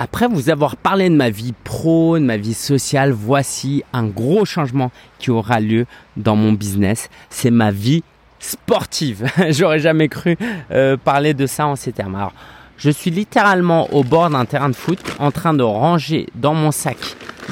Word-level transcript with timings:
Après 0.00 0.28
vous 0.28 0.48
avoir 0.48 0.76
parlé 0.76 1.10
de 1.10 1.14
ma 1.16 1.28
vie 1.28 1.52
pro, 1.64 2.18
de 2.18 2.24
ma 2.24 2.36
vie 2.36 2.54
sociale, 2.54 3.10
voici 3.10 3.82
un 3.92 4.06
gros 4.06 4.44
changement 4.44 4.92
qui 5.18 5.30
aura 5.30 5.58
lieu 5.58 5.86
dans 6.16 6.36
mon 6.36 6.52
business. 6.52 7.10
C'est 7.30 7.50
ma 7.50 7.72
vie 7.72 8.04
sportive. 8.38 9.28
J'aurais 9.50 9.80
jamais 9.80 10.08
cru 10.08 10.36
euh, 10.70 10.96
parler 10.96 11.34
de 11.34 11.46
ça 11.46 11.66
en 11.66 11.74
ces 11.74 11.90
termes. 11.90 12.14
Alors, 12.14 12.32
je 12.76 12.90
suis 12.90 13.10
littéralement 13.10 13.92
au 13.92 14.04
bord 14.04 14.30
d'un 14.30 14.44
terrain 14.44 14.68
de 14.68 14.76
foot 14.76 15.00
en 15.18 15.32
train 15.32 15.52
de 15.52 15.64
ranger 15.64 16.28
dans 16.36 16.54
mon 16.54 16.70
sac 16.70 16.96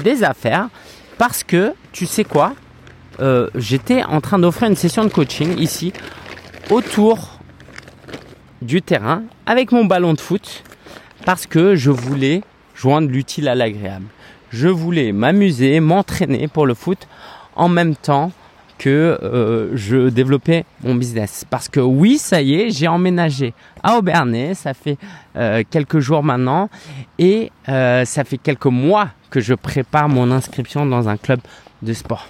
des 0.05 0.23
affaires 0.23 0.69
parce 1.19 1.43
que, 1.43 1.75
tu 1.91 2.07
sais 2.07 2.23
quoi, 2.23 2.55
euh, 3.19 3.49
j'étais 3.57 4.05
en 4.05 4.21
train 4.21 4.39
d'offrir 4.39 4.69
une 4.69 4.77
session 4.77 5.05
de 5.05 5.09
coaching 5.09 5.59
ici 5.59 5.93
autour 6.71 7.41
du 8.63 8.83
terrain 8.83 9.23
avec 9.47 9.73
mon 9.73 9.85
ballon 9.85 10.15
de 10.15 10.21
foot 10.21 10.63
parce 11.27 11.45
que 11.46 11.74
je 11.74 11.90
voulais 11.90 12.43
joindre 12.77 13.11
l'utile 13.11 13.48
à 13.48 13.56
l'agréable. 13.56 14.07
Je 14.50 14.68
voulais 14.68 15.11
m'amuser, 15.11 15.80
m'entraîner 15.80 16.46
pour 16.46 16.67
le 16.67 16.75
foot 16.75 17.08
en 17.57 17.68
même 17.68 17.96
temps 17.96 18.30
que 18.79 19.18
euh, 19.22 19.76
je 19.76 20.08
développais 20.08 20.64
mon 20.84 20.94
business. 20.94 21.44
Parce 21.50 21.68
que 21.68 21.81
oui, 21.81 22.18
ça 22.18 22.40
y 22.43 22.54
est, 22.54 22.70
j'ai 22.70 22.86
emménagé 22.86 23.54
à 23.82 23.98
Aubernais, 23.98 24.54
ça 24.54 24.72
fait 24.72 24.98
euh, 25.34 25.64
quelques 25.68 25.98
jours 25.98 26.22
maintenant, 26.22 26.70
et 27.18 27.50
euh, 27.68 28.04
ça 28.04 28.22
fait 28.22 28.39
quelques 28.39 28.67
mois 28.67 29.08
que 29.31 29.40
je 29.40 29.54
prépare 29.54 30.08
mon 30.08 30.31
inscription 30.31 30.86
dans 30.86 31.08
un 31.08 31.17
club 31.17 31.40
de 31.82 31.93
sport. 31.93 32.28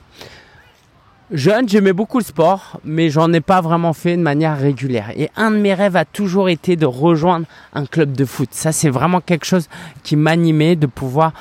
Jeune, 1.32 1.68
j'aimais 1.68 1.92
beaucoup 1.92 2.18
le 2.18 2.24
sport, 2.24 2.78
mais 2.84 3.10
j'en 3.10 3.32
ai 3.32 3.40
pas 3.40 3.60
vraiment 3.60 3.92
fait 3.92 4.16
de 4.16 4.22
manière 4.22 4.56
régulière. 4.56 5.10
Et 5.16 5.28
un 5.36 5.50
de 5.50 5.56
mes 5.56 5.74
rêves 5.74 5.96
a 5.96 6.04
toujours 6.04 6.48
été 6.48 6.76
de 6.76 6.86
rejoindre 6.86 7.46
un 7.74 7.84
club 7.84 8.12
de 8.12 8.24
foot. 8.24 8.50
Ça, 8.52 8.70
c'est 8.70 8.90
vraiment 8.90 9.20
quelque 9.20 9.44
chose 9.44 9.68
qui 10.04 10.14
m'animait 10.14 10.76
de 10.76 10.86
pouvoir 10.86 11.32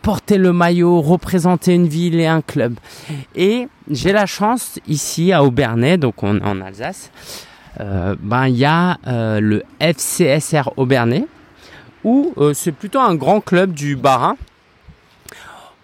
porter 0.00 0.38
le 0.38 0.54
maillot, 0.54 1.02
représenter 1.02 1.74
une 1.74 1.88
ville 1.88 2.20
et 2.20 2.26
un 2.26 2.40
club. 2.40 2.74
Et 3.34 3.68
j'ai 3.90 4.12
la 4.12 4.24
chance 4.24 4.78
ici 4.88 5.30
à 5.30 5.44
Aubernais, 5.44 5.98
donc 5.98 6.22
on, 6.22 6.40
en 6.40 6.62
Alsace, 6.62 7.10
euh, 7.80 8.14
ben 8.20 8.48
il 8.48 8.56
y 8.56 8.64
a 8.64 8.96
euh, 9.06 9.40
le 9.40 9.62
FCSR 9.78 10.70
Aubernais, 10.78 11.26
où 12.02 12.32
euh, 12.38 12.54
c'est 12.54 12.72
plutôt 12.72 13.00
un 13.00 13.14
grand 13.14 13.40
club 13.40 13.72
du 13.72 13.96
Bas-Rhin 13.96 14.36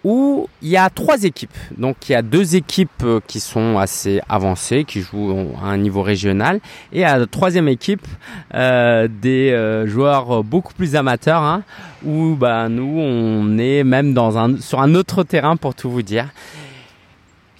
où 0.03 0.47
il 0.61 0.69
y 0.69 0.77
a 0.77 0.89
trois 0.89 1.23
équipes. 1.23 1.55
Donc 1.77 2.09
il 2.09 2.13
y 2.13 2.15
a 2.15 2.21
deux 2.21 2.55
équipes 2.55 2.89
euh, 3.03 3.19
qui 3.27 3.39
sont 3.39 3.77
assez 3.77 4.21
avancées, 4.27 4.83
qui 4.83 5.01
jouent 5.01 5.51
à 5.61 5.67
un 5.67 5.77
niveau 5.77 6.01
régional, 6.01 6.59
et 6.91 7.05
à 7.05 7.17
la 7.17 7.27
troisième 7.27 7.67
équipe 7.67 8.07
euh, 8.53 9.07
des 9.07 9.51
euh, 9.51 9.87
joueurs 9.87 10.43
beaucoup 10.43 10.73
plus 10.73 10.95
amateurs, 10.95 11.43
hein, 11.43 11.63
où 12.03 12.35
bah, 12.35 12.67
nous 12.69 12.99
on 12.99 13.57
est 13.57 13.83
même 13.83 14.13
dans 14.13 14.37
un, 14.37 14.57
sur 14.59 14.81
un 14.81 14.95
autre 14.95 15.23
terrain 15.23 15.55
pour 15.55 15.75
tout 15.75 15.89
vous 15.89 16.01
dire. 16.01 16.27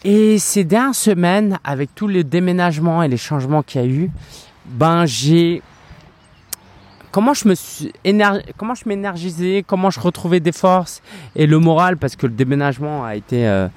Et 0.03 0.39
ces 0.39 0.63
dernières 0.63 0.95
semaines, 0.95 1.59
avec 1.63 1.93
tous 1.93 2.07
les 2.07 2.23
déménagements 2.23 3.03
et 3.03 3.07
les 3.07 3.17
changements 3.17 3.61
qu'il 3.61 3.81
y 3.81 3.83
a 3.83 3.87
eu, 3.87 4.11
ben 4.65 5.05
j'ai 5.05 5.61
comment 7.11 7.33
je 7.33 7.47
me 7.47 7.55
suis 7.55 7.91
comment 8.57 8.75
je 8.75 8.87
m'énergisais, 8.87 9.63
comment 9.65 9.89
je 9.89 9.99
retrouvais 9.99 10.39
des 10.39 10.51
forces 10.51 11.01
et 11.35 11.45
le 11.45 11.59
moral 11.59 11.97
parce 11.97 12.15
que 12.15 12.25
le 12.25 12.33
déménagement 12.33 13.03
a 13.05 13.15
été 13.15 13.47
euh, 13.47 13.67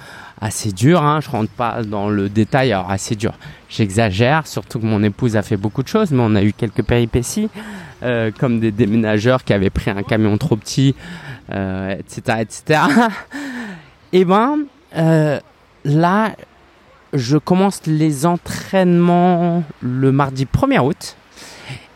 assez 0.41 0.73
dur. 0.73 1.03
Hein, 1.03 1.21
je 1.21 1.31
rentre 1.31 1.51
pas 1.51 1.83
dans 1.83 2.09
le 2.09 2.29
détail, 2.29 2.73
alors 2.73 2.91
assez 2.91 3.15
dur. 3.17 3.33
J'exagère, 3.69 4.47
surtout 4.47 4.79
que 4.79 4.87
mon 4.87 5.03
épouse 5.03 5.37
a 5.37 5.43
fait 5.43 5.57
beaucoup 5.57 5.83
de 5.83 5.89
choses, 5.89 6.11
mais 6.11 6.23
on 6.23 6.35
a 6.35 6.43
eu 6.43 6.53
quelques 6.53 6.83
péripéties, 6.83 7.49
euh, 8.03 8.31
comme 8.39 8.61
des 8.61 8.71
déménageurs 8.71 9.45
qui 9.45 9.53
avaient 9.53 9.71
pris 9.71 9.91
un 9.91 10.03
camion 10.03 10.37
trop 10.39 10.57
petit, 10.57 10.95
euh, 11.51 11.97
etc., 11.99 12.39
etc. 12.41 12.81
et 14.13 14.25
ben 14.25 14.59
euh, 14.97 15.41
là, 15.85 16.33
je 17.13 17.37
commence 17.37 17.87
les 17.87 18.27
entraînements 18.27 19.65
le 19.81 20.13
mardi 20.13 20.47
1er 20.47 20.81
août. 20.81 21.17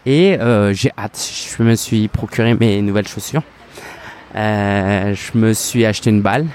Et 0.08 0.40
euh, 0.40 0.72
j'ai 0.72 0.90
hâte. 0.96 1.20
Je 1.58 1.62
me 1.62 1.76
suis 1.76 2.08
procuré 2.08 2.54
mes 2.54 2.80
nouvelles 2.80 3.06
chaussures. 3.06 3.42
Euh, 4.34 5.14
je 5.14 5.36
me 5.36 5.52
suis 5.52 5.84
acheté 5.84 6.08
une 6.08 6.22
balle. 6.22 6.46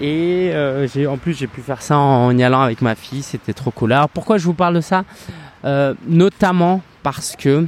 Et 0.00 0.48
euh, 0.54 0.88
en 1.06 1.18
plus, 1.18 1.36
j'ai 1.36 1.46
pu 1.46 1.60
faire 1.60 1.82
ça 1.82 1.98
en 1.98 2.34
y 2.38 2.42
allant 2.42 2.62
avec 2.62 2.80
ma 2.80 2.94
fille. 2.94 3.22
C'était 3.22 3.52
trop 3.52 3.70
cool. 3.70 3.92
Alors 3.92 4.08
pourquoi 4.08 4.38
je 4.38 4.44
vous 4.46 4.54
parle 4.54 4.76
de 4.76 4.80
ça? 4.80 5.04
Notamment 6.08 6.80
parce 7.02 7.36
que 7.36 7.66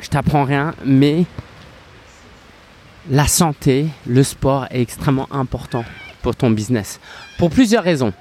je 0.00 0.08
t'apprends 0.08 0.44
rien, 0.44 0.74
mais 0.82 1.26
la 3.10 3.26
santé, 3.26 3.88
le 4.06 4.22
sport 4.22 4.68
est 4.70 4.80
extrêmement 4.80 5.28
important 5.30 5.84
pour 6.22 6.34
ton 6.34 6.50
business. 6.50 6.98
Pour 7.36 7.50
plusieurs 7.50 7.84
raisons. 7.84 8.14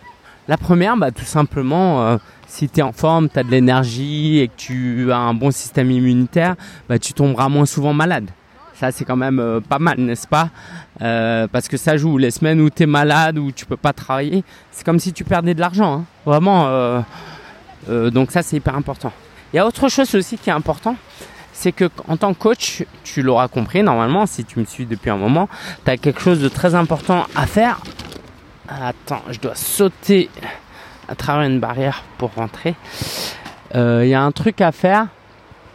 La 0.47 0.57
première, 0.57 0.95
bah, 0.97 1.11
tout 1.11 1.25
simplement, 1.25 2.19
si 2.47 2.69
tu 2.69 2.79
es 2.79 2.83
en 2.83 2.91
forme, 2.91 3.29
tu 3.29 3.39
as 3.39 3.43
de 3.43 3.49
l'énergie 3.49 4.39
et 4.39 4.47
que 4.47 4.55
tu 4.55 5.11
as 5.11 5.17
un 5.17 5.33
bon 5.33 5.51
système 5.51 5.91
immunitaire, 5.91 6.55
bah, 6.87 6.99
tu 6.99 7.13
tomberas 7.13 7.49
moins 7.49 7.65
souvent 7.65 7.93
malade. 7.93 8.29
Ça, 8.75 8.91
c'est 8.91 9.05
quand 9.05 9.15
même 9.15 9.39
euh, 9.39 9.61
pas 9.61 9.79
mal, 9.79 9.97
n'est-ce 9.99 10.27
pas? 10.27 10.49
Euh, 11.01 11.47
Parce 11.49 11.69
que 11.69 11.77
ça 11.77 11.95
joue. 11.95 12.17
Les 12.17 12.31
semaines 12.31 12.59
où 12.59 12.69
tu 12.69 12.83
es 12.83 12.85
malade, 12.85 13.37
où 13.37 13.51
tu 13.51 13.65
peux 13.65 13.77
pas 13.77 13.93
travailler, 13.93 14.43
c'est 14.71 14.85
comme 14.85 14.99
si 14.99 15.13
tu 15.13 15.23
perdais 15.23 15.53
de 15.53 15.61
l'argent. 15.61 15.99
Hein. 15.99 16.05
Vraiment. 16.25 16.65
Euh, 16.67 18.09
donc 18.09 18.31
ça, 18.31 18.41
c'est 18.41 18.57
hyper 18.57 18.75
important. 18.75 19.13
Il 19.53 19.55
y 19.55 19.59
a 19.59 19.65
autre 19.65 19.87
chose 19.87 20.13
aussi 20.15 20.37
qui 20.37 20.49
est 20.49 20.53
important, 20.53 20.97
c'est 21.53 21.71
que 21.71 21.89
en 22.09 22.17
tant 22.17 22.33
que 22.33 22.39
coach, 22.39 22.83
tu 23.05 23.21
l'auras 23.21 23.47
compris 23.47 23.81
normalement, 23.81 24.25
si 24.25 24.43
tu 24.43 24.59
me 24.59 24.65
suis 24.65 24.85
depuis 24.85 25.09
un 25.09 25.17
moment, 25.17 25.47
tu 25.85 25.91
as 25.91 25.95
quelque 25.95 26.19
chose 26.19 26.41
de 26.41 26.49
très 26.49 26.75
important 26.75 27.25
à 27.35 27.45
faire. 27.47 27.79
Attends, 28.67 29.21
je 29.29 29.39
dois 29.39 29.53
sauter 29.53 30.29
à 31.07 31.15
travers 31.15 31.47
une 31.47 31.59
barrière 31.59 32.03
pour 32.17 32.33
rentrer. 32.33 32.75
Il 33.73 33.79
euh, 33.79 34.05
y 34.05 34.13
a 34.15 34.21
un 34.23 34.31
truc 34.31 34.59
à 34.61 34.71
faire, 34.71 35.07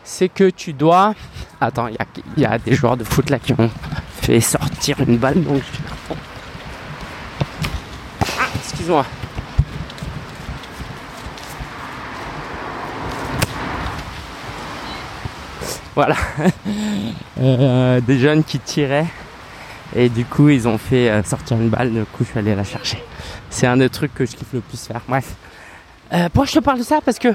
c'est 0.03 0.29
que 0.29 0.51
tu 0.51 0.73
dois. 0.73 1.15
Attends, 1.61 1.87
il 1.87 1.97
y, 2.37 2.45
a, 2.45 2.59
des 2.59 2.75
joueurs 2.75 2.97
de 2.97 3.05
foot 3.05 3.31
là 3.31 3.39
qui 3.39 3.53
ont 3.53 3.71
fait 4.23 4.41
sortir 4.41 5.01
une 5.01 5.19
balle, 5.19 5.43
donc. 5.43 5.63
Ah, 8.39 8.47
excuse-moi. 8.57 9.07
Voilà, 15.95 16.17
euh, 17.41 18.01
des 18.01 18.19
jeunes 18.19 18.43
qui 18.43 18.59
tiraient 18.59 19.07
et 19.95 20.09
du 20.09 20.25
coup 20.25 20.49
ils 20.49 20.69
ont 20.69 20.79
fait 20.79 21.11
euh, 21.11 21.23
sortir 21.23 21.57
une 21.57 21.69
balle. 21.69 21.93
Du 21.93 22.05
coup 22.05 22.25
je 22.25 22.31
suis 22.31 22.39
allé 22.39 22.55
la 22.55 22.65
chercher 22.65 23.03
c'est 23.51 23.67
un 23.67 23.77
des 23.77 23.89
trucs 23.89 24.15
que 24.15 24.25
je 24.25 24.37
kiffe 24.37 24.53
le 24.53 24.61
plus 24.61 24.87
faire. 24.87 25.03
Bref. 25.09 25.35
Euh, 26.13 26.29
pourquoi 26.33 26.47
je 26.47 26.53
te 26.53 26.59
parle 26.59 26.79
de 26.79 26.85
ça? 26.85 27.01
Parce 27.05 27.19
que 27.19 27.29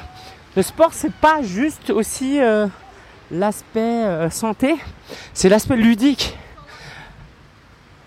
le 0.56 0.62
sport, 0.62 0.92
c'est 0.94 1.12
pas 1.12 1.42
juste 1.42 1.90
aussi 1.90 2.40
euh, 2.40 2.68
l'aspect 3.32 4.30
santé, 4.30 4.76
c'est 5.34 5.50
l'aspect 5.50 5.76
ludique. 5.76 6.38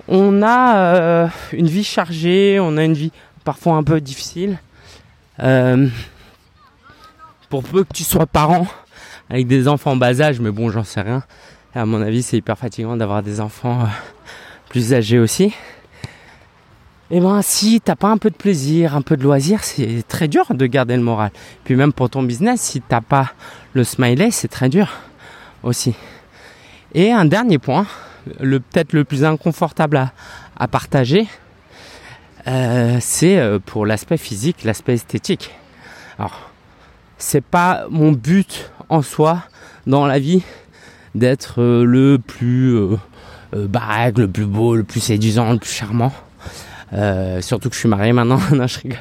On 0.08 0.42
a 0.42 1.28
une 1.52 1.66
vie 1.66 1.84
chargée, 1.84 2.58
on 2.60 2.78
a 2.78 2.84
une 2.84 2.94
vie 2.94 3.12
parfois 3.44 3.74
un 3.74 3.82
peu 3.82 4.00
difficile. 4.00 4.58
pour 7.50 7.62
peu 7.62 7.84
que 7.84 7.92
tu 7.92 8.04
sois 8.04 8.26
parent 8.26 8.66
avec 9.30 9.46
des 9.46 9.68
enfants 9.68 9.92
en 9.92 9.96
bas 9.96 10.20
âge, 10.20 10.40
mais 10.40 10.50
bon, 10.50 10.70
j'en 10.70 10.84
sais 10.84 11.00
rien. 11.00 11.22
À 11.78 11.86
mon 11.86 12.02
avis, 12.02 12.22
c'est 12.22 12.36
hyper 12.36 12.58
fatigant 12.58 12.96
d'avoir 12.96 13.22
des 13.22 13.40
enfants 13.40 13.86
plus 14.68 14.92
âgés 14.94 15.18
aussi 15.18 15.54
et 17.10 17.16
eh 17.16 17.20
ben 17.20 17.40
si 17.40 17.80
t'as 17.80 17.96
pas 17.96 18.08
un 18.08 18.18
peu 18.18 18.28
de 18.28 18.36
plaisir, 18.36 18.94
un 18.94 19.00
peu 19.00 19.16
de 19.16 19.22
loisir, 19.22 19.64
c'est 19.64 20.06
très 20.06 20.28
dur 20.28 20.44
de 20.50 20.66
garder 20.66 20.94
le 20.94 21.02
moral. 21.02 21.30
Puis 21.64 21.74
même 21.74 21.94
pour 21.94 22.10
ton 22.10 22.22
business, 22.22 22.60
si 22.60 22.82
t'as 22.82 23.00
pas 23.00 23.32
le 23.72 23.82
smiley, 23.82 24.30
c'est 24.30 24.48
très 24.48 24.68
dur 24.68 24.92
aussi. 25.62 25.94
Et 26.92 27.10
un 27.10 27.24
dernier 27.24 27.56
point, 27.56 27.86
le 28.40 28.60
peut-être 28.60 28.92
le 28.92 29.04
plus 29.04 29.24
inconfortable 29.24 30.10
à, 30.58 30.68
partager, 30.68 31.26
euh, 32.46 32.98
c'est 33.00 33.38
euh, 33.38 33.58
pour 33.58 33.86
l'aspect 33.86 34.18
physique, 34.18 34.64
l'aspect 34.64 34.92
esthétique. 34.92 35.54
Alors, 36.18 36.50
c'est 37.16 37.44
pas 37.44 37.86
mon 37.88 38.12
but 38.12 38.70
en 38.90 39.00
soi 39.00 39.44
dans 39.86 40.04
la 40.04 40.18
vie 40.18 40.42
d'être 41.18 41.60
euh, 41.60 41.84
le 41.84 42.18
plus 42.18 42.76
euh, 42.76 42.96
le 43.52 44.26
plus 44.26 44.46
beau, 44.46 44.76
le 44.76 44.84
plus 44.84 45.00
séduisant, 45.00 45.52
le 45.52 45.58
plus 45.58 45.70
charmant. 45.70 46.12
Euh, 46.92 47.40
surtout 47.42 47.68
que 47.68 47.74
je 47.74 47.80
suis 47.80 47.88
marié 47.88 48.12
maintenant. 48.12 48.40
non, 48.52 48.66
je 48.66 48.78
rigole. 48.80 48.98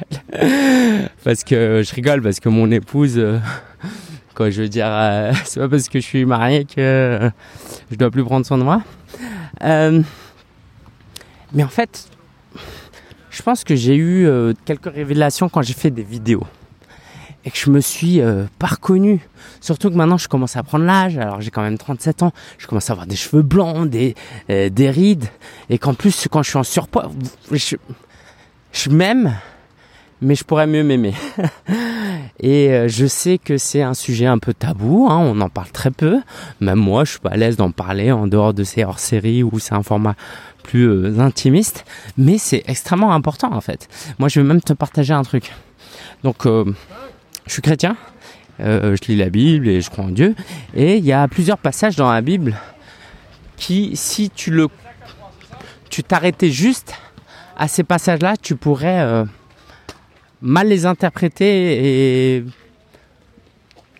parce 1.24 1.44
que 1.44 1.82
je 1.84 1.94
rigole 1.94 2.22
parce 2.22 2.40
que 2.40 2.48
mon 2.48 2.70
épouse, 2.70 3.18
euh, 3.18 3.38
quoi, 4.34 4.50
je 4.50 4.62
veux 4.62 4.68
dire, 4.68 4.88
euh, 4.88 5.32
c'est 5.44 5.60
pas 5.60 5.68
parce 5.68 5.88
que 5.88 6.00
je 6.00 6.04
suis 6.04 6.24
marié 6.24 6.64
que 6.64 7.30
je 7.90 7.96
dois 7.96 8.10
plus 8.10 8.24
prendre 8.24 8.44
soin 8.44 8.58
de 8.58 8.64
moi. 8.64 8.82
mais 9.60 10.02
en 11.62 11.68
fait, 11.68 12.08
je 13.30 13.42
pense 13.42 13.64
que 13.64 13.74
j'ai 13.74 13.96
eu 13.96 14.28
quelques 14.64 14.92
révélations 14.92 15.48
quand 15.48 15.62
j'ai 15.62 15.74
fait 15.74 15.90
des 15.90 16.02
vidéos. 16.02 16.44
Et 17.44 17.50
que 17.50 17.58
je 17.58 17.70
me 17.70 17.80
suis 17.80 18.20
euh, 18.20 18.44
pas 18.58 18.66
reconnu. 18.66 19.20
Surtout 19.60 19.90
que 19.90 19.94
maintenant 19.94 20.18
je 20.18 20.28
commence 20.28 20.56
à 20.56 20.62
prendre 20.62 20.84
l'âge, 20.84 21.18
alors 21.18 21.40
j'ai 21.40 21.50
quand 21.50 21.62
même 21.62 21.78
37 21.78 22.22
ans, 22.22 22.32
je 22.58 22.66
commence 22.66 22.90
à 22.90 22.92
avoir 22.92 23.06
des 23.06 23.16
cheveux 23.16 23.42
blancs, 23.42 23.88
des, 23.88 24.14
euh, 24.50 24.68
des 24.68 24.90
rides, 24.90 25.26
et 25.70 25.78
qu'en 25.78 25.94
plus 25.94 26.28
quand 26.30 26.42
je 26.42 26.50
suis 26.50 26.58
en 26.58 26.64
surpoids, 26.64 27.10
je, 27.52 28.90
m'aime, 28.90 29.34
mais 30.20 30.34
je 30.34 30.44
pourrais 30.44 30.66
mieux 30.66 30.82
m'aimer. 30.82 31.14
et 32.40 32.70
euh, 32.70 32.88
je 32.88 33.06
sais 33.06 33.38
que 33.38 33.56
c'est 33.56 33.82
un 33.82 33.94
sujet 33.94 34.26
un 34.26 34.38
peu 34.38 34.52
tabou, 34.52 35.06
hein, 35.08 35.18
on 35.18 35.40
en 35.40 35.48
parle 35.48 35.70
très 35.70 35.90
peu. 35.90 36.20
Même 36.60 36.78
moi, 36.78 37.04
je 37.04 37.12
suis 37.12 37.20
pas 37.20 37.30
à 37.30 37.36
l'aise 37.36 37.56
d'en 37.56 37.70
parler 37.70 38.10
en 38.12 38.26
dehors 38.26 38.52
de 38.52 38.64
ces 38.64 38.84
hors-séries 38.84 39.42
où 39.42 39.58
c'est 39.58 39.74
un 39.74 39.82
format 39.82 40.16
plus 40.64 40.88
euh, 40.88 41.20
intimiste, 41.20 41.84
mais 42.16 42.36
c'est 42.36 42.64
extrêmement 42.66 43.12
important 43.12 43.52
en 43.52 43.60
fait. 43.60 43.88
Moi, 44.18 44.28
je 44.28 44.40
vais 44.40 44.46
même 44.46 44.60
te 44.60 44.72
partager 44.72 45.14
un 45.14 45.22
truc. 45.22 45.52
Donc, 46.24 46.46
je 47.48 47.52
suis 47.54 47.62
chrétien, 47.62 47.96
je 48.60 49.06
lis 49.08 49.16
la 49.16 49.30
Bible 49.30 49.66
et 49.68 49.80
je 49.80 49.90
crois 49.90 50.04
en 50.04 50.10
Dieu, 50.10 50.36
et 50.74 50.98
il 50.98 51.04
y 51.04 51.12
a 51.12 51.26
plusieurs 51.26 51.58
passages 51.58 51.96
dans 51.96 52.12
la 52.12 52.20
Bible 52.20 52.56
qui, 53.56 53.96
si 53.96 54.30
tu 54.30 54.50
le, 54.52 54.68
tu 55.90 56.04
t'arrêtais 56.04 56.50
juste 56.50 56.94
à 57.56 57.66
ces 57.66 57.82
passages-là, 57.82 58.36
tu 58.36 58.54
pourrais 58.54 59.24
mal 60.40 60.68
les 60.68 60.86
interpréter 60.86 62.36
et 62.36 62.44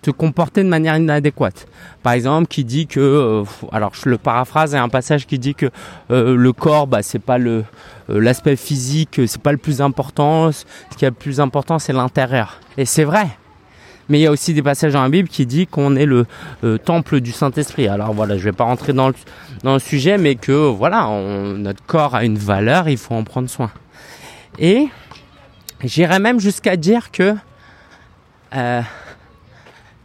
te 0.09 0.11
comporter 0.11 0.65
de 0.65 0.69
manière 0.69 0.97
inadéquate. 0.97 1.67
Par 2.03 2.15
exemple, 2.15 2.49
qui 2.49 2.65
dit 2.65 2.87
que, 2.87 3.01
euh, 3.01 3.45
alors 3.73 3.93
je 3.95 4.09
le 4.09 4.17
paraphrase, 4.17 4.73
il 4.73 4.77
y 4.77 4.79
a 4.79 4.83
un 4.83 4.89
passage 4.89 5.27
qui 5.27 5.39
dit 5.39 5.55
que 5.55 5.67
euh, 6.11 6.35
le 6.35 6.53
corps, 6.53 6.87
bah, 6.87 7.03
c'est 7.03 7.19
pas 7.19 7.37
le 7.37 7.65
euh, 8.09 8.21
l'aspect 8.21 8.57
physique, 8.57 9.21
c'est 9.27 9.43
pas 9.43 9.53
le 9.53 9.59
plus 9.59 9.83
important. 9.83 10.51
Ce 10.51 10.65
qui 10.97 11.05
est 11.05 11.11
le 11.11 11.15
plus 11.15 11.41
important, 11.41 11.79
c'est 11.79 11.93
l'intérieur. 11.93 12.61
Et 12.79 12.87
c'est 12.87 13.05
vrai. 13.05 13.29
Mais 14.09 14.19
il 14.19 14.23
y 14.23 14.27
a 14.27 14.31
aussi 14.31 14.55
des 14.55 14.63
passages 14.63 14.95
dans 14.95 15.03
la 15.03 15.11
Bible 15.11 15.29
qui 15.29 15.45
dit 15.45 15.67
qu'on 15.67 15.95
est 15.95 16.07
le 16.07 16.25
temple 16.79 17.21
du 17.21 17.31
Saint-Esprit. 17.31 17.89
Alors 17.89 18.15
voilà, 18.15 18.39
je 18.39 18.45
vais 18.45 18.53
pas 18.53 18.65
rentrer 18.65 18.95
dans 18.95 19.09
le, 19.09 19.15
dans 19.63 19.75
le 19.75 19.79
sujet, 19.79 20.17
mais 20.17 20.35
que 20.35 20.53
voilà, 20.53 21.07
notre 21.59 21.85
corps 21.85 22.15
a 22.15 22.25
une 22.25 22.39
valeur, 22.39 22.89
il 22.89 22.97
faut 22.97 23.15
en 23.15 23.25
prendre 23.25 23.51
soin. 23.51 23.71
Et 24.59 24.89
J'irais 25.85 26.19
même 26.19 26.41
jusqu'à 26.41 26.77
dire 26.77 27.13
que 27.13 27.37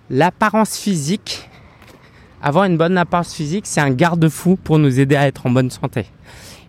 l'apparence 0.10 0.78
physique, 0.78 1.50
avoir 2.42 2.66
une 2.66 2.78
bonne 2.78 2.98
apparence 2.98 3.34
physique, 3.34 3.66
c'est 3.68 3.82
un 3.82 3.92
garde-fou 3.92 4.58
pour 4.58 4.80
nous 4.80 5.00
aider 5.00 5.16
à 5.16 5.28
être 5.28 5.46
en 5.46 5.50
bonne 5.50 5.72
santé. 5.72 6.06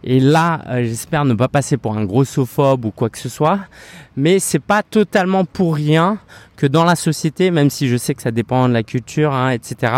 Et 0.07 0.21
là, 0.21 0.61
euh, 0.69 0.85
j'espère 0.85 1.25
ne 1.25 1.33
pas 1.33 1.49
passer 1.49 1.79
pour 1.79 1.97
un 1.97 2.05
grossophobe 2.05 2.85
ou 2.85 2.91
quoi 2.91 3.09
que 3.09 3.19
ce 3.19 3.31
soit, 3.31 3.61
mais 4.17 4.39
c'est 4.39 4.59
pas 4.59 4.83
totalement 4.83 5.47
pour 5.47 5.75
rien 5.75 6.19
que 6.57 6.67
dans 6.67 6.85
la 6.85 6.95
société, 6.95 7.51
même 7.51 7.71
si 7.71 7.89
je 7.89 7.97
sais 7.97 8.15
que 8.15 8.21
ça 8.21 8.31
dépend 8.31 8.69
de 8.69 8.75
la 8.75 8.83
culture, 8.83 9.33
hein, 9.33 9.51
etc., 9.51 9.93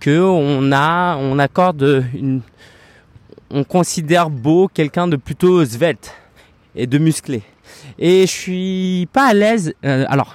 que 0.00 0.20
on 0.20 0.70
a, 0.70 1.16
on 1.16 1.38
accorde 1.38 2.04
une, 2.14 2.42
on 3.50 3.64
considère 3.64 4.30
beau 4.30 4.68
quelqu'un 4.68 5.08
de 5.08 5.16
plutôt 5.16 5.64
svelte 5.64 6.14
et 6.76 6.86
de 6.86 6.98
musclé. 6.98 7.42
Et 7.98 8.22
je 8.22 8.32
suis 8.32 9.08
pas 9.12 9.28
à 9.28 9.34
l'aise. 9.34 9.74
Euh, 9.84 10.04
alors, 10.08 10.34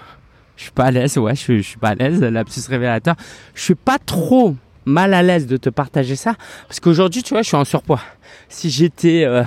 je 0.55 0.63
suis 0.63 0.71
pas 0.71 0.85
à 0.85 0.91
l'aise, 0.91 1.17
ouais, 1.17 1.35
je, 1.35 1.61
suis 1.61 1.77
pas 1.77 1.89
à 1.89 1.95
l'aise, 1.95 2.21
lapsus 2.21 2.61
révélateur. 2.67 3.15
Je 3.55 3.61
suis 3.61 3.75
pas 3.75 3.97
trop 3.99 4.55
mal 4.85 5.13
à 5.13 5.23
l'aise 5.23 5.47
de 5.47 5.57
te 5.57 5.69
partager 5.69 6.15
ça. 6.15 6.35
Parce 6.67 6.79
qu'aujourd'hui, 6.79 7.23
tu 7.23 7.33
vois, 7.33 7.41
je 7.41 7.47
suis 7.47 7.57
en 7.57 7.65
surpoids. 7.65 8.01
Si 8.49 8.69
j'étais 8.69 9.23
euh, 9.25 9.43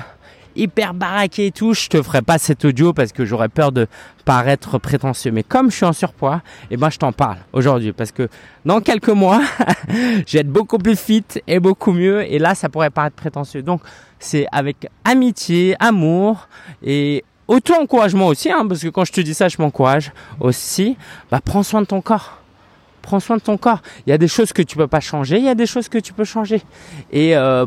hyper 0.57 0.95
baraqué 0.95 1.47
et 1.47 1.51
tout, 1.53 1.75
je 1.75 1.89
te 1.89 2.03
ferais 2.03 2.23
pas 2.23 2.39
cet 2.39 2.65
audio 2.65 2.93
parce 2.93 3.13
que 3.13 3.25
j'aurais 3.25 3.49
peur 3.49 3.73
de 3.73 3.87
paraître 4.25 4.79
prétentieux. 4.79 5.31
Mais 5.31 5.43
comme 5.43 5.71
je 5.71 5.77
suis 5.77 5.85
en 5.85 5.93
surpoids, 5.93 6.43
eh 6.71 6.77
ben, 6.77 6.91
je 6.91 6.99
t'en 6.99 7.13
parle 7.13 7.39
aujourd'hui 7.53 7.93
parce 7.93 8.11
que 8.11 8.29
dans 8.65 8.81
quelques 8.81 9.09
mois, 9.11 9.43
je 9.89 10.33
vais 10.33 10.41
être 10.41 10.53
beaucoup 10.53 10.79
plus 10.79 10.99
fit 10.99 11.25
et 11.47 11.61
beaucoup 11.61 11.93
mieux. 11.93 12.31
Et 12.31 12.39
là, 12.39 12.55
ça 12.55 12.69
pourrait 12.69 12.91
paraître 12.91 13.17
prétentieux. 13.17 13.63
Donc, 13.63 13.83
c'est 14.19 14.47
avec 14.51 14.89
amitié, 15.05 15.77
amour 15.79 16.49
et 16.83 17.23
auto-encouragement 17.49 18.27
aussi, 18.27 18.51
hein, 18.51 18.67
parce 18.67 18.83
que 18.83 18.89
quand 18.89 19.05
je 19.05 19.13
te 19.13 19.21
dis 19.21 19.35
ça, 19.35 19.49
je 19.49 19.57
m'encourage 19.59 20.13
aussi. 20.41 20.97
Bah, 21.31 21.41
prends 21.45 21.63
soin 21.63 21.81
de 21.81 21.87
ton 21.87 22.01
corps. 22.01 22.39
Prends 23.03 23.21
soin 23.21 23.37
de 23.37 23.43
ton 23.43 23.57
corps. 23.57 23.83
Il 24.07 24.11
y 24.11 24.13
a 24.13 24.19
des 24.19 24.29
choses 24.29 24.53
que 24.53 24.63
tu 24.63 24.77
peux 24.77 24.89
pas 24.89 25.01
changer, 25.01 25.39
il 25.39 25.45
y 25.45 25.49
a 25.49 25.55
des 25.55 25.67
choses 25.67 25.89
que 25.89 25.99
tu 25.99 26.13
peux 26.13 26.25
changer. 26.25 26.63
Et 27.13 27.37
euh, 27.37 27.67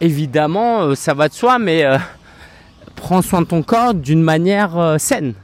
évidemment, 0.00 0.82
euh, 0.82 0.94
ça 0.94 1.14
va 1.14 1.28
de 1.28 1.34
soi, 1.34 1.58
mais 1.58 1.84
euh, 1.84 1.98
prends 2.94 3.22
soin 3.22 3.40
de 3.42 3.46
ton 3.46 3.62
corps 3.62 3.94
d'une 3.94 4.22
manière 4.22 4.96
saine. 4.98 5.34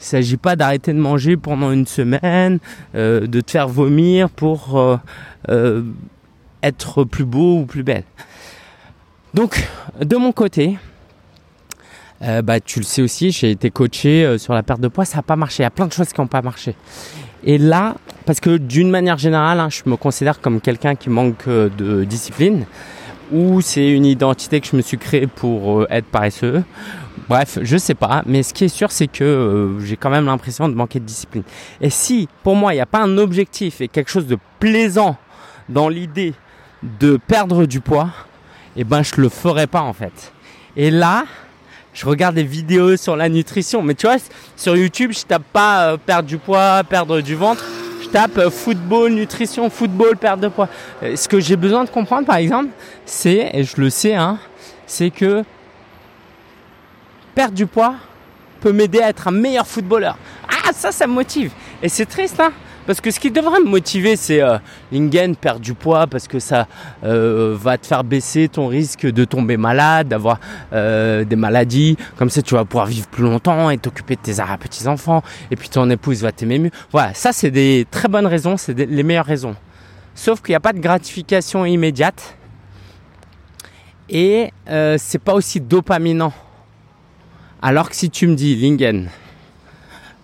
Il 0.00 0.04
s'agit 0.04 0.36
pas 0.36 0.54
d'arrêter 0.54 0.92
de 0.92 0.98
manger 0.98 1.36
pendant 1.36 1.72
une 1.72 1.86
semaine, 1.86 2.58
de 2.94 3.40
te 3.40 3.50
faire 3.50 3.68
vomir 3.68 4.28
pour 4.28 5.00
être 6.62 7.04
plus 7.04 7.24
beau 7.24 7.60
ou 7.60 7.64
plus 7.64 7.82
belle. 7.82 8.04
Donc, 9.32 9.66
de 9.98 10.16
mon 10.16 10.32
côté, 10.32 10.76
euh, 12.24 12.42
bah, 12.42 12.60
tu 12.60 12.78
le 12.78 12.84
sais 12.84 13.02
aussi, 13.02 13.30
j'ai 13.30 13.50
été 13.50 13.70
coaché 13.70 14.24
euh, 14.24 14.38
sur 14.38 14.54
la 14.54 14.62
perte 14.62 14.80
de 14.80 14.88
poids, 14.88 15.04
ça 15.04 15.16
n'a 15.16 15.22
pas 15.22 15.36
marché. 15.36 15.62
Il 15.62 15.64
y 15.64 15.66
a 15.66 15.70
plein 15.70 15.86
de 15.86 15.92
choses 15.92 16.08
qui 16.12 16.20
n'ont 16.20 16.26
pas 16.26 16.42
marché. 16.42 16.74
Et 17.44 17.58
là, 17.58 17.96
parce 18.24 18.40
que 18.40 18.56
d'une 18.56 18.90
manière 18.90 19.18
générale, 19.18 19.60
hein, 19.60 19.68
je 19.68 19.82
me 19.86 19.96
considère 19.96 20.40
comme 20.40 20.60
quelqu'un 20.60 20.94
qui 20.94 21.10
manque 21.10 21.46
euh, 21.48 21.68
de 21.76 22.04
discipline, 22.04 22.64
ou 23.30 23.60
c'est 23.60 23.88
une 23.90 24.06
identité 24.06 24.60
que 24.60 24.66
je 24.66 24.76
me 24.76 24.82
suis 24.82 24.96
créée 24.96 25.26
pour 25.26 25.86
être 25.90 26.06
paresseux. 26.06 26.62
Bref, 27.28 27.58
je 27.62 27.76
sais 27.76 27.94
pas, 27.94 28.22
mais 28.26 28.42
ce 28.42 28.54
qui 28.54 28.64
est 28.64 28.68
sûr, 28.68 28.90
c'est 28.90 29.06
que 29.06 29.76
j'ai 29.82 29.96
quand 29.96 30.10
même 30.10 30.26
l'impression 30.26 30.68
de 30.68 30.74
manquer 30.74 31.00
de 31.00 31.04
discipline. 31.04 31.42
Et 31.80 31.90
si, 31.90 32.28
pour 32.42 32.54
moi, 32.54 32.72
il 32.72 32.76
n'y 32.76 32.82
a 32.82 32.86
pas 32.86 33.02
un 33.02 33.18
objectif 33.18 33.80
et 33.80 33.88
quelque 33.88 34.10
chose 34.10 34.26
de 34.26 34.36
plaisant 34.60 35.16
dans 35.68 35.88
l'idée 35.88 36.34
de 37.00 37.16
perdre 37.16 37.66
du 37.66 37.80
poids, 37.80 38.10
eh 38.76 38.84
ben, 38.84 39.02
je 39.02 39.20
le 39.20 39.28
ferai 39.28 39.66
pas 39.66 39.80
en 39.80 39.92
fait. 39.92 40.32
Et 40.76 40.90
là, 40.90 41.24
je 41.94 42.04
regarde 42.06 42.34
des 42.34 42.42
vidéos 42.42 42.96
sur 42.96 43.16
la 43.16 43.28
nutrition. 43.28 43.80
Mais 43.82 43.94
tu 43.94 44.06
vois, 44.06 44.16
sur 44.56 44.76
YouTube, 44.76 45.12
je 45.12 45.24
tape 45.24 45.44
pas 45.52 45.92
euh, 45.92 45.96
perdre 45.96 46.28
du 46.28 46.38
poids, 46.38 46.82
perdre 46.84 47.20
du 47.20 47.36
ventre. 47.36 47.64
Je 48.02 48.08
tape 48.08 48.36
euh, 48.36 48.50
football, 48.50 49.12
nutrition, 49.12 49.70
football, 49.70 50.16
perte 50.16 50.40
de 50.40 50.48
poids. 50.48 50.68
Euh, 51.02 51.14
ce 51.16 51.28
que 51.28 51.38
j'ai 51.40 51.56
besoin 51.56 51.84
de 51.84 51.90
comprendre, 51.90 52.26
par 52.26 52.36
exemple, 52.36 52.70
c'est, 53.06 53.50
et 53.54 53.64
je 53.64 53.80
le 53.80 53.90
sais, 53.90 54.14
hein, 54.14 54.38
c'est 54.86 55.10
que 55.10 55.44
perdre 57.34 57.54
du 57.54 57.66
poids 57.66 57.94
peut 58.60 58.72
m'aider 58.72 59.00
à 59.00 59.08
être 59.08 59.28
un 59.28 59.32
meilleur 59.32 59.66
footballeur. 59.66 60.18
Ah, 60.48 60.72
ça, 60.72 60.90
ça 60.90 61.06
me 61.06 61.12
motive. 61.12 61.52
Et 61.82 61.88
c'est 61.88 62.06
triste, 62.06 62.40
hein. 62.40 62.52
Parce 62.86 63.00
que 63.00 63.10
ce 63.10 63.18
qui 63.18 63.30
devrait 63.30 63.60
me 63.60 63.68
motiver, 63.68 64.14
c'est 64.16 64.42
euh, 64.42 64.58
Lingen, 64.92 65.36
perdre 65.36 65.60
du 65.60 65.72
poids 65.72 66.06
parce 66.06 66.28
que 66.28 66.38
ça 66.38 66.68
euh, 67.02 67.56
va 67.58 67.78
te 67.78 67.86
faire 67.86 68.04
baisser 68.04 68.48
ton 68.48 68.66
risque 68.66 69.06
de 69.06 69.24
tomber 69.24 69.56
malade, 69.56 70.08
d'avoir 70.08 70.38
euh, 70.72 71.24
des 71.24 71.36
maladies. 71.36 71.96
Comme 72.16 72.28
ça, 72.28 72.42
tu 72.42 72.54
vas 72.54 72.64
pouvoir 72.66 72.86
vivre 72.86 73.06
plus 73.08 73.24
longtemps 73.24 73.70
et 73.70 73.78
t'occuper 73.78 74.16
de 74.16 74.20
tes 74.20 74.34
petits-enfants. 74.60 75.22
Et 75.50 75.56
puis 75.56 75.70
ton 75.70 75.88
épouse 75.88 76.20
va 76.22 76.32
t'aimer 76.32 76.58
mieux. 76.58 76.70
Voilà, 76.92 77.14
ça, 77.14 77.32
c'est 77.32 77.50
des 77.50 77.86
très 77.90 78.08
bonnes 78.08 78.26
raisons, 78.26 78.58
c'est 78.58 78.74
les 78.74 79.02
meilleures 79.02 79.24
raisons. 79.24 79.56
Sauf 80.14 80.42
qu'il 80.42 80.52
n'y 80.52 80.56
a 80.56 80.60
pas 80.60 80.74
de 80.74 80.80
gratification 80.80 81.64
immédiate. 81.64 82.36
Et 84.10 84.52
c'est 84.66 85.18
pas 85.18 85.32
aussi 85.32 85.60
dopaminant. 85.60 86.32
Alors 87.62 87.88
que 87.88 87.96
si 87.96 88.10
tu 88.10 88.26
me 88.26 88.34
dis, 88.34 88.54
Lingen, 88.54 89.08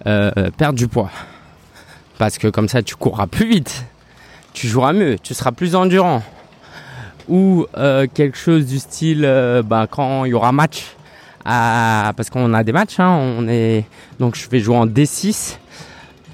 perdre 0.05 0.75
du 0.75 0.87
poids 0.87 1.11
parce 2.21 2.37
que 2.37 2.49
comme 2.49 2.69
ça, 2.69 2.83
tu 2.83 2.97
courras 2.97 3.27
plus 3.27 3.49
vite, 3.49 3.87
tu 4.53 4.69
joueras 4.69 4.93
mieux, 4.93 5.19
tu 5.19 5.33
seras 5.33 5.53
plus 5.53 5.75
endurant. 5.75 6.23
Ou 7.31 7.65
euh, 7.79 8.07
quelque 8.13 8.37
chose 8.37 8.67
du 8.67 8.79
style, 8.79 9.25
euh, 9.25 9.63
bah, 9.63 9.87
quand 9.91 10.27
il 10.27 10.33
y 10.33 10.35
aura 10.35 10.53
match, 10.53 10.85
parce 11.43 12.29
qu'on 12.29 12.53
a 12.53 12.63
des 12.63 12.73
matchs, 12.73 13.01
hein, 13.01 13.09
on 13.09 13.49
est, 13.49 13.87
donc 14.19 14.37
je 14.37 14.51
vais 14.51 14.61
jouer 14.61 14.77
en 14.77 14.87
D6. 14.87 15.57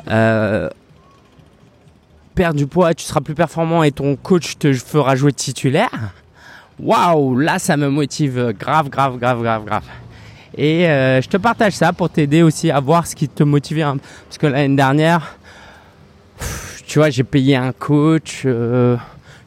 Euh, 0.08 0.68
perdre 2.34 2.58
du 2.58 2.66
poids, 2.66 2.92
tu 2.92 3.04
seras 3.04 3.20
plus 3.20 3.36
performant 3.36 3.84
et 3.84 3.92
ton 3.92 4.16
coach 4.16 4.58
te 4.58 4.72
fera 4.72 5.14
jouer 5.14 5.32
titulaire. 5.32 6.14
Waouh, 6.80 7.38
là 7.38 7.60
ça 7.60 7.76
me 7.76 7.88
motive 7.90 8.52
grave, 8.58 8.88
grave, 8.88 9.18
grave, 9.18 9.40
grave, 9.40 9.64
grave. 9.64 9.84
Et 10.58 10.82
je 10.82 11.28
te 11.28 11.36
partage 11.36 11.74
ça 11.74 11.92
pour 11.92 12.10
t'aider 12.10 12.42
aussi 12.42 12.72
à 12.72 12.80
voir 12.80 13.06
ce 13.06 13.14
qui 13.14 13.28
te 13.28 13.44
motive. 13.44 13.86
Parce 14.28 14.38
que 14.38 14.48
l'année 14.48 14.74
dernière, 14.74 15.35
tu 16.86 16.98
vois, 16.98 17.10
j'ai 17.10 17.24
payé 17.24 17.56
un 17.56 17.72
coach. 17.72 18.42
Euh, 18.44 18.96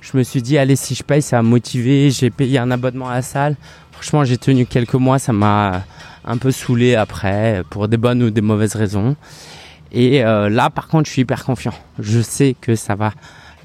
je 0.01 0.17
me 0.17 0.23
suis 0.23 0.41
dit, 0.41 0.57
allez, 0.57 0.75
si 0.75 0.95
je 0.95 1.03
paye, 1.03 1.21
ça 1.21 1.37
va 1.37 1.43
motiver. 1.43 2.11
J'ai 2.11 2.29
payé 2.29 2.59
un 2.59 2.71
abonnement 2.71 3.09
à 3.09 3.15
la 3.15 3.21
salle. 3.21 3.55
Franchement, 3.91 4.23
j'ai 4.23 4.37
tenu 4.37 4.65
quelques 4.65 4.93
mois. 4.95 5.19
Ça 5.19 5.33
m'a 5.33 5.83
un 6.25 6.37
peu 6.37 6.51
saoulé 6.51 6.95
après, 6.95 7.63
pour 7.69 7.87
des 7.87 7.97
bonnes 7.97 8.23
ou 8.23 8.29
des 8.29 8.41
mauvaises 8.41 8.75
raisons. 8.75 9.15
Et 9.91 10.23
euh, 10.23 10.49
là, 10.49 10.69
par 10.69 10.87
contre, 10.87 11.07
je 11.07 11.13
suis 11.13 11.21
hyper 11.23 11.43
confiant. 11.43 11.73
Je 11.97 12.21
sais 12.21 12.55
que 12.59 12.75
ça 12.75 12.95
va 12.95 13.13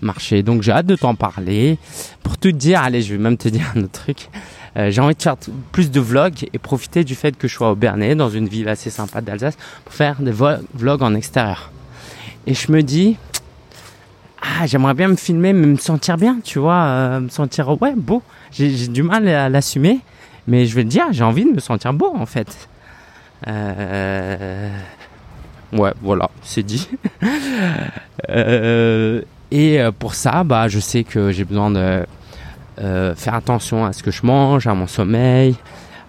marcher. 0.00 0.42
Donc, 0.42 0.62
j'ai 0.62 0.72
hâte 0.72 0.86
de 0.86 0.96
t'en 0.96 1.14
parler. 1.14 1.78
Pour 2.22 2.38
te 2.38 2.48
dire, 2.48 2.82
allez, 2.82 3.02
je 3.02 3.14
vais 3.14 3.20
même 3.20 3.36
te 3.36 3.48
dire 3.50 3.72
un 3.74 3.82
autre 3.82 4.02
truc. 4.04 4.28
Euh, 4.76 4.90
j'ai 4.90 5.00
envie 5.00 5.14
de 5.14 5.22
faire 5.22 5.36
plus 5.72 5.90
de 5.90 6.00
vlogs 6.00 6.48
et 6.52 6.58
profiter 6.58 7.04
du 7.04 7.14
fait 7.14 7.36
que 7.36 7.46
je 7.46 7.54
sois 7.54 7.70
au 7.70 7.76
Bernay, 7.76 8.14
dans 8.14 8.30
une 8.30 8.48
ville 8.48 8.68
assez 8.68 8.90
sympa 8.90 9.20
d'Alsace, 9.20 9.56
pour 9.84 9.94
faire 9.94 10.20
des 10.20 10.32
vlogs 10.32 11.02
en 11.02 11.14
extérieur. 11.14 11.70
Et 12.46 12.54
je 12.54 12.70
me 12.70 12.82
dis, 12.82 13.16
ah, 14.42 14.66
j'aimerais 14.66 14.94
bien 14.94 15.08
me 15.08 15.16
filmer, 15.16 15.52
mais 15.52 15.66
me 15.66 15.76
sentir 15.76 16.16
bien, 16.16 16.38
tu 16.44 16.58
vois, 16.58 16.82
euh, 16.84 17.20
me 17.20 17.28
sentir, 17.28 17.80
ouais, 17.80 17.94
beau. 17.96 18.22
J'ai 18.52 18.88
du 18.88 19.02
mal 19.02 19.26
à 19.28 19.48
l'assumer, 19.48 20.00
mais 20.46 20.66
je 20.66 20.74
vais 20.74 20.84
te 20.84 20.88
dire, 20.88 21.06
j'ai 21.10 21.24
envie 21.24 21.44
de 21.44 21.50
me 21.50 21.60
sentir 21.60 21.92
beau, 21.92 22.12
en 22.14 22.26
fait. 22.26 22.68
Euh... 23.46 24.70
Ouais, 25.72 25.92
voilà, 26.02 26.30
c'est 26.42 26.62
dit. 26.62 26.88
euh, 28.28 29.22
et 29.50 29.80
pour 29.98 30.14
ça, 30.14 30.44
bah, 30.44 30.68
je 30.68 30.78
sais 30.78 31.04
que 31.04 31.32
j'ai 31.32 31.44
besoin 31.44 31.70
de 31.70 32.04
faire 33.16 33.34
attention 33.34 33.86
à 33.86 33.92
ce 33.92 34.02
que 34.02 34.10
je 34.10 34.26
mange, 34.26 34.66
à 34.66 34.74
mon 34.74 34.86
sommeil, 34.86 35.56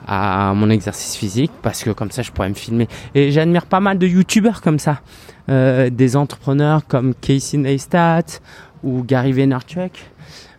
à 0.08 0.54
mon 0.54 0.70
exercice 0.70 1.15
physique, 1.15 1.51
parce 1.62 1.84
que 1.84 1.89
comme 1.92 2.12
ça, 2.12 2.22
je 2.22 2.32
pourrais 2.32 2.50
me 2.50 2.54
filmer. 2.54 2.88
Et 3.15 3.32
j'admire 3.32 3.65
pas 3.65 3.80
mal 3.80 3.98
de 3.98 4.08
youtubeurs 4.08 4.62
comme 4.62 4.80
ça, 4.80 5.00
des 5.48 6.16
entrepreneurs 6.16 6.88
comme 6.88 7.14
Casey 7.14 7.58
Neistat 7.58 8.40
ou 8.84 9.04
Gary 9.04 9.32
Vaynerchuk, 9.32 9.92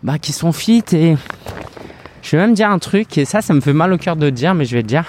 bah, 0.02 0.18
qui 0.18 0.32
sont 0.32 0.52
fit. 0.52 0.84
Et 0.92 1.16
je 2.22 2.30
vais 2.30 2.38
même 2.38 2.54
dire 2.54 2.70
un 2.70 2.78
truc, 2.78 3.18
et 3.18 3.24
ça, 3.24 3.40
ça 3.40 3.54
me 3.54 3.60
fait 3.60 3.72
mal 3.72 3.92
au 3.92 3.98
cœur 3.98 4.16
de 4.16 4.30
dire, 4.30 4.54
mais 4.54 4.64
je 4.64 4.76
vais 4.76 4.82
te 4.82 4.88
dire. 4.88 5.04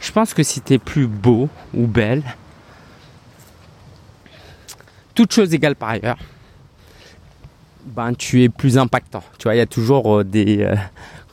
Je 0.00 0.12
pense 0.12 0.34
que 0.34 0.42
si 0.42 0.60
t'es 0.60 0.78
plus 0.78 1.06
beau 1.06 1.48
ou 1.74 1.86
belle, 1.86 2.22
toute 5.14 5.32
chose 5.32 5.52
égale 5.52 5.76
par 5.76 5.90
ailleurs, 5.90 6.18
ben 7.84 8.14
tu 8.14 8.42
es 8.42 8.48
plus 8.48 8.78
impactant. 8.78 9.22
Tu 9.38 9.44
vois, 9.44 9.54
il 9.54 9.58
y 9.58 9.62
a 9.62 9.66
toujours 9.66 10.20
euh, 10.20 10.24
des 10.24 10.62
euh, 10.62 10.74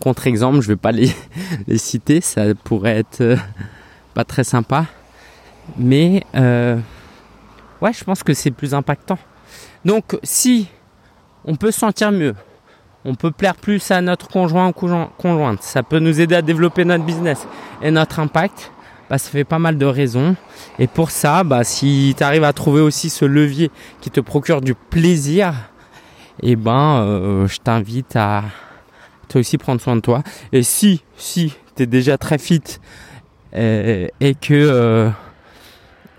contre-exemples, 0.01 0.61
je 0.61 0.67
vais 0.67 0.75
pas 0.75 0.91
les, 0.91 1.11
les, 1.67 1.77
citer, 1.77 2.21
ça 2.21 2.53
pourrait 2.63 2.97
être 2.97 3.21
euh, 3.21 3.37
pas 4.13 4.25
très 4.25 4.43
sympa. 4.43 4.85
Mais 5.77 6.23
euh, 6.35 6.77
ouais, 7.81 7.93
je 7.93 8.03
pense 8.03 8.23
que 8.23 8.33
c'est 8.33 8.51
plus 8.51 8.73
impactant. 8.73 9.17
Donc 9.85 10.17
si 10.23 10.67
on 11.45 11.55
peut 11.55 11.71
se 11.71 11.79
sentir 11.79 12.11
mieux, 12.11 12.35
on 13.05 13.15
peut 13.15 13.31
plaire 13.31 13.55
plus 13.55 13.89
à 13.91 14.01
notre 14.01 14.27
conjoint 14.27 14.67
ou 14.67 14.73
conjointe, 15.17 15.63
ça 15.63 15.83
peut 15.83 15.99
nous 15.99 16.19
aider 16.19 16.35
à 16.35 16.41
développer 16.41 16.83
notre 16.83 17.05
business 17.05 17.47
et 17.81 17.91
notre 17.91 18.19
impact, 18.19 18.71
bah, 19.09 19.17
ça 19.17 19.29
fait 19.29 19.45
pas 19.45 19.59
mal 19.59 19.77
de 19.77 19.85
raisons. 19.85 20.35
Et 20.79 20.87
pour 20.87 21.11
ça, 21.11 21.43
bah, 21.43 21.63
si 21.63 22.13
tu 22.17 22.23
arrives 22.23 22.43
à 22.43 22.53
trouver 22.53 22.81
aussi 22.81 23.09
ce 23.09 23.23
levier 23.23 23.71
qui 24.01 24.11
te 24.11 24.19
procure 24.19 24.59
du 24.59 24.75
plaisir, 24.75 25.53
eh 26.43 26.55
ben, 26.55 27.01
euh, 27.01 27.47
je 27.47 27.57
t'invite 27.59 28.15
à 28.15 28.43
toi 29.29 29.39
aussi 29.39 29.57
prendre 29.57 29.79
soin 29.79 29.95
de 29.95 30.01
toi. 30.01 30.23
Et 30.51 30.63
si, 30.63 31.03
si 31.15 31.53
tu 31.75 31.83
es 31.83 31.85
déjà 31.85 32.17
très 32.17 32.37
fit 32.37 32.61
et, 33.53 34.11
et 34.19 34.35
que 34.35 34.53
euh, 34.53 35.09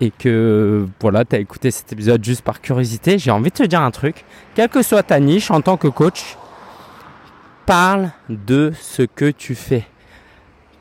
et 0.01 0.11
que 0.11 0.87
voilà, 0.99 1.25
tu 1.25 1.35
as 1.35 1.39
écouté 1.39 1.71
cet 1.71 1.91
épisode 1.91 2.23
juste 2.23 2.41
par 2.41 2.61
curiosité, 2.61 3.19
j'ai 3.19 3.31
envie 3.31 3.49
de 3.49 3.55
te 3.55 3.63
dire 3.63 3.81
un 3.81 3.91
truc. 3.91 4.25
Quelle 4.55 4.69
que 4.69 4.81
soit 4.81 5.03
ta 5.03 5.19
niche 5.19 5.51
en 5.51 5.61
tant 5.61 5.77
que 5.77 5.87
coach, 5.87 6.37
parle 7.65 8.11
de 8.29 8.71
ce 8.79 9.03
que 9.03 9.29
tu 9.29 9.55
fais 9.55 9.85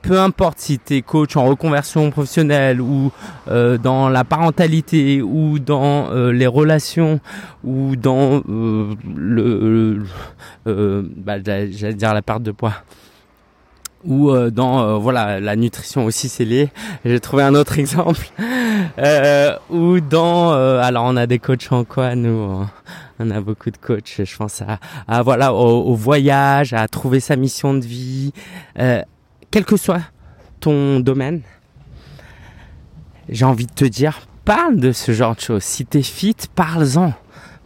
peu 0.03 0.19
importe 0.19 0.59
si 0.59 0.79
tu 0.79 0.97
es 0.97 1.03
coach 1.03 1.37
en 1.37 1.45
reconversion 1.45 2.11
professionnelle 2.11 2.81
ou 2.81 3.13
euh, 3.49 3.79
dans 3.79 4.09
la 4.09 4.25
parentalité 4.25 5.21
ou 5.23 5.59
dans 5.59 6.11
euh, 6.11 6.33
les 6.33 6.47
relations 6.47 7.21
ou 7.65 7.97
dans 7.97 8.43
euh, 8.49 8.95
le, 9.17 10.03
euh, 10.67 11.03
bah, 11.17 11.43
j'allais 11.43 11.95
dire 11.95 12.15
la 12.15 12.23
perte 12.23 12.43
de 12.43 12.53
poids 12.53 12.75
ou 14.05 14.31
euh, 14.31 14.51
dans 14.51 14.81
euh, 14.81 14.95
voilà 14.97 15.41
la 15.41 15.57
nutrition 15.57 16.05
aussi 16.05 16.29
c'est 16.29 16.45
lié 16.45 16.71
j'ai 17.05 17.21
trouvé 17.21 17.43
un 17.43 17.55
autre 17.55 17.79
exemple 17.81 18.31
ou 19.71 20.01
dans 20.01 20.53
alors 20.53 21.05
on 21.05 21.17
a 21.17 21.27
des 21.27 21.39
coachs 21.39 21.73
en 21.73 21.85
quoi 21.85 22.15
nous 22.15 22.67
on 23.19 23.31
a 23.31 23.41
beaucoup 23.41 23.71
de 23.71 23.77
coachs 23.77 24.21
je 24.25 24.37
pense 24.37 24.63
à, 24.63 24.79
à 25.09 25.23
voilà 25.23 25.53
au, 25.53 25.83
au, 25.85 25.95
voyage 25.95 26.73
à 26.73 26.87
trouver 26.87 27.21
sa 27.21 27.35
mission 27.37 27.75
de 27.75 27.85
vie 27.85 28.33
quel 29.51 29.65
que 29.65 29.77
soit 29.77 30.03
ton 30.61 31.01
domaine, 31.01 31.43
j'ai 33.29 33.45
envie 33.45 33.67
de 33.67 33.73
te 33.73 33.85
dire, 33.85 34.27
parle 34.45 34.79
de 34.79 34.93
ce 34.93 35.13
genre 35.13 35.35
de 35.35 35.41
choses. 35.41 35.63
Si 35.63 35.87
t'es 35.87 36.03
fit, 36.03 36.37
parle-en. 36.55 37.13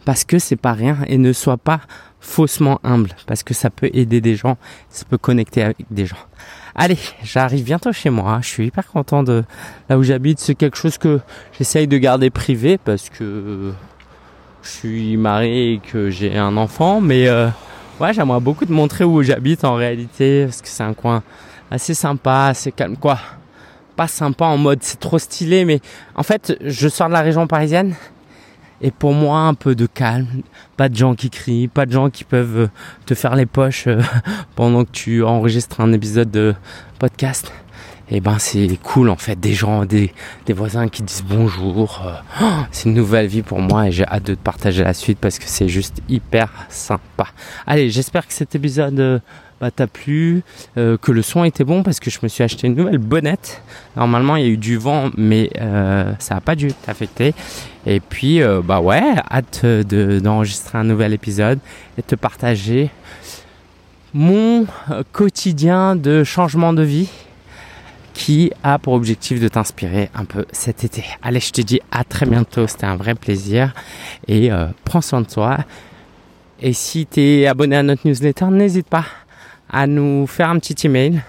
Parce 0.05 0.23
que 0.23 0.39
c'est 0.39 0.55
pas 0.55 0.73
rien 0.73 0.97
et 1.07 1.17
ne 1.17 1.33
sois 1.33 1.57
pas 1.57 1.81
faussement 2.19 2.79
humble. 2.83 3.11
Parce 3.27 3.43
que 3.43 3.53
ça 3.53 3.69
peut 3.69 3.89
aider 3.93 4.21
des 4.21 4.35
gens, 4.35 4.57
ça 4.89 5.05
peut 5.09 5.17
connecter 5.17 5.63
avec 5.63 5.77
des 5.91 6.05
gens. 6.05 6.17
Allez, 6.75 6.97
j'arrive 7.23 7.63
bientôt 7.63 7.91
chez 7.93 8.09
moi. 8.09 8.39
Je 8.41 8.47
suis 8.47 8.67
hyper 8.67 8.87
content 8.87 9.23
de 9.23 9.43
là 9.89 9.97
où 9.97 10.03
j'habite. 10.03 10.39
C'est 10.39 10.55
quelque 10.55 10.77
chose 10.77 10.97
que 10.97 11.19
j'essaye 11.57 11.87
de 11.87 11.97
garder 11.97 12.29
privé 12.29 12.77
parce 12.77 13.09
que 13.09 13.73
je 14.63 14.69
suis 14.69 15.17
marié 15.17 15.73
et 15.73 15.79
que 15.79 16.09
j'ai 16.09 16.37
un 16.37 16.57
enfant. 16.57 16.99
Mais 16.99 17.27
euh, 17.27 17.49
ouais, 17.99 18.13
j'aimerais 18.13 18.39
beaucoup 18.39 18.65
te 18.65 18.71
montrer 18.71 19.03
où 19.03 19.21
j'habite 19.21 19.63
en 19.65 19.75
réalité 19.75 20.45
parce 20.45 20.61
que 20.61 20.67
c'est 20.67 20.83
un 20.83 20.93
coin 20.93 21.21
assez 21.69 21.93
sympa, 21.93 22.47
assez 22.47 22.71
calme, 22.71 22.97
quoi? 22.97 23.19
Pas 23.95 24.07
sympa 24.07 24.45
en 24.45 24.57
mode 24.57 24.79
c'est 24.81 24.99
trop 24.99 25.19
stylé, 25.19 25.65
mais 25.65 25.79
en 26.15 26.23
fait, 26.23 26.57
je 26.61 26.87
sors 26.89 27.07
de 27.07 27.13
la 27.13 27.21
région 27.21 27.45
parisienne 27.45 27.95
et 28.83 28.91
pour 28.91 29.13
moi, 29.13 29.39
un 29.39 29.53
peu 29.53 29.75
de 29.75 29.85
calme, 29.85 30.27
pas 30.75 30.89
de 30.89 30.95
gens 30.95 31.15
qui 31.15 31.29
crient, 31.29 31.69
pas 31.69 31.85
de 31.85 31.91
gens 31.93 32.09
qui 32.09 32.25
peuvent 32.25 32.57
euh, 32.57 32.67
te 33.05 33.15
faire 33.15 33.33
les 33.35 33.45
poches 33.45 33.87
euh, 33.87 34.01
pendant 34.55 34.83
que 34.83 34.91
tu 34.91 35.23
enregistres 35.23 35.79
un 35.79 35.93
épisode 35.93 36.29
de 36.29 36.53
podcast. 36.99 37.51
Et 38.09 38.17
eh 38.17 38.19
ben 38.19 38.37
c'est 38.37 38.77
cool 38.83 39.09
en 39.09 39.15
fait, 39.15 39.39
des 39.39 39.53
gens, 39.53 39.85
des, 39.85 40.11
voisins 40.49 40.89
qui 40.89 41.01
disent 41.01 41.23
bonjour. 41.25 42.01
Euh, 42.05 42.45
c'est 42.71 42.89
une 42.89 42.95
nouvelle 42.95 43.27
vie 43.27 43.41
pour 43.41 43.61
moi 43.61 43.87
et 43.87 43.91
j'ai 43.93 44.05
hâte 44.05 44.23
de 44.23 44.35
te 44.35 44.39
partager 44.41 44.83
la 44.83 44.93
suite 44.93 45.17
parce 45.17 45.39
que 45.39 45.45
c'est 45.47 45.69
juste 45.69 46.01
hyper 46.09 46.51
sympa. 46.67 47.27
Allez, 47.65 47.89
j'espère 47.89 48.27
que 48.27 48.33
cet 48.33 48.53
épisode 48.53 49.21
bah, 49.63 49.71
t'a 49.71 49.87
plu, 49.87 50.43
euh, 50.75 50.97
que 50.97 51.13
le 51.13 51.21
son 51.21 51.45
était 51.45 51.63
bon 51.63 51.83
parce 51.83 52.01
que 52.01 52.09
je 52.09 52.19
me 52.21 52.27
suis 52.27 52.43
acheté 52.43 52.67
une 52.67 52.75
nouvelle 52.75 52.97
bonnette. 52.97 53.61
Normalement, 53.95 54.35
il 54.35 54.43
y 54.43 54.45
a 54.45 54.49
eu 54.49 54.57
du 54.57 54.75
vent, 54.75 55.09
mais 55.15 55.49
euh, 55.61 56.11
ça 56.19 56.35
n'a 56.35 56.41
pas 56.41 56.55
dû 56.55 56.73
t'affecter. 56.73 57.33
Et 57.85 58.01
puis, 58.01 58.41
euh, 58.41 58.61
bah 58.61 58.81
ouais, 58.81 59.01
hâte 59.31 59.63
de, 59.63 60.19
d'enregistrer 60.19 60.79
un 60.79 60.83
nouvel 60.83 61.13
épisode 61.13 61.59
et 61.97 62.01
de 62.01 62.05
te 62.05 62.15
partager 62.15 62.89
mon 64.13 64.67
quotidien 65.13 65.95
de 65.95 66.25
changement 66.25 66.73
de 66.73 66.83
vie 66.83 67.07
qui 68.13 68.51
a 68.63 68.79
pour 68.79 68.95
objectif 68.95 69.39
de 69.39 69.47
t'inspirer 69.47 70.09
un 70.13 70.25
peu 70.25 70.45
cet 70.51 70.83
été. 70.83 71.05
Allez, 71.21 71.39
je 71.39 71.51
te 71.51 71.61
dis 71.61 71.79
à 71.89 72.03
très 72.03 72.25
bientôt, 72.25 72.67
c'était 72.67 72.85
un 72.85 72.97
vrai 72.97 73.15
plaisir 73.15 73.73
et 74.27 74.49
prends 74.83 75.01
soin 75.01 75.21
de 75.21 75.27
toi. 75.27 75.59
Et 76.61 76.73
si 76.73 77.05
tu 77.05 77.21
es 77.21 77.47
abonné 77.47 77.77
à 77.77 77.83
notre 77.83 78.05
newsletter, 78.05 78.45
n'hésite 78.45 78.87
pas 78.87 79.05
à 79.73 79.87
nous 79.87 80.27
faire 80.27 80.49
un 80.49 80.59
petit 80.59 80.87
email 80.87 81.21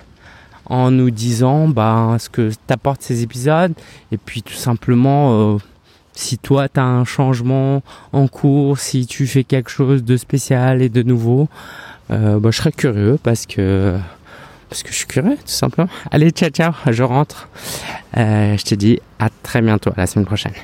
en 0.67 0.91
nous 0.91 1.11
disant 1.11 1.69
bah, 1.69 2.17
ce 2.19 2.29
que 2.29 2.51
t'apportent 2.67 3.03
ces 3.03 3.23
épisodes 3.23 3.73
et 4.13 4.17
puis 4.17 4.43
tout 4.43 4.55
simplement 4.55 5.55
euh, 5.55 5.59
si 6.13 6.39
toi 6.39 6.69
tu 6.69 6.79
as 6.79 6.85
un 6.85 7.05
changement 7.05 7.83
en 8.13 8.29
cours, 8.29 8.79
si 8.79 9.07
tu 9.07 9.27
fais 9.27 9.45
quelque 9.45 9.71
chose 9.71 10.05
de 10.05 10.17
spécial 10.17 10.81
et 10.83 10.89
de 10.89 11.03
nouveau, 11.03 11.49
euh, 12.11 12.39
bah, 12.39 12.51
je 12.53 12.59
serais 12.59 12.73
curieux 12.73 13.19
parce 13.23 13.47
que 13.47 13.97
parce 14.69 14.83
que 14.83 14.91
je 14.91 14.97
suis 14.97 15.07
curieux 15.07 15.37
tout 15.37 15.43
simplement. 15.47 15.89
Allez 16.11 16.31
ciao 16.31 16.51
ciao, 16.51 16.73
je 16.87 17.03
rentre. 17.03 17.49
Euh, 18.17 18.57
je 18.57 18.65
te 18.65 18.75
dis 18.75 19.01
à 19.19 19.29
très 19.43 19.61
bientôt, 19.61 19.91
à 19.91 20.01
la 20.01 20.07
semaine 20.07 20.27
prochaine. 20.27 20.55